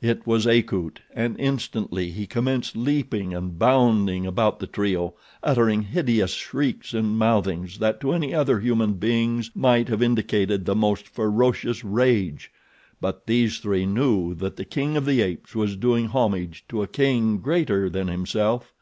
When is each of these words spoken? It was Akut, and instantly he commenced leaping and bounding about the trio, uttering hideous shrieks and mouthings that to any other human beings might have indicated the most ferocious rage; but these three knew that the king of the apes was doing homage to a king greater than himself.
It 0.00 0.26
was 0.26 0.48
Akut, 0.48 0.98
and 1.14 1.38
instantly 1.38 2.10
he 2.10 2.26
commenced 2.26 2.74
leaping 2.74 3.32
and 3.32 3.56
bounding 3.56 4.26
about 4.26 4.58
the 4.58 4.66
trio, 4.66 5.14
uttering 5.44 5.82
hideous 5.82 6.32
shrieks 6.34 6.92
and 6.92 7.16
mouthings 7.16 7.78
that 7.78 8.00
to 8.00 8.10
any 8.12 8.34
other 8.34 8.58
human 8.58 8.94
beings 8.94 9.52
might 9.54 9.86
have 9.86 10.02
indicated 10.02 10.64
the 10.64 10.74
most 10.74 11.06
ferocious 11.06 11.84
rage; 11.84 12.50
but 13.00 13.28
these 13.28 13.60
three 13.60 13.86
knew 13.86 14.34
that 14.34 14.56
the 14.56 14.64
king 14.64 14.96
of 14.96 15.06
the 15.06 15.22
apes 15.22 15.54
was 15.54 15.76
doing 15.76 16.06
homage 16.06 16.64
to 16.68 16.82
a 16.82 16.88
king 16.88 17.38
greater 17.38 17.88
than 17.88 18.08
himself. 18.08 18.74